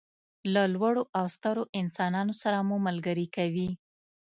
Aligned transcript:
له 0.53 0.63
لوړو 0.73 1.03
او 1.17 1.25
سترو 1.35 1.63
انسانانو 1.81 2.33
سره 2.43 2.57
مو 2.67 2.77
ملګري 2.87 3.27
کوي. 3.35 3.69